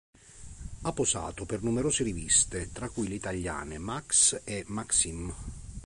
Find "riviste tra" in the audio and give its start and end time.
2.01-2.89